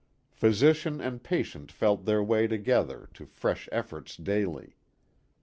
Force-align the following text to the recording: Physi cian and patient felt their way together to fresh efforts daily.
Physi 0.35 0.73
cian 0.73 0.99
and 0.99 1.21
patient 1.21 1.71
felt 1.71 2.05
their 2.05 2.23
way 2.23 2.47
together 2.47 3.07
to 3.13 3.23
fresh 3.27 3.69
efforts 3.71 4.15
daily. 4.17 4.75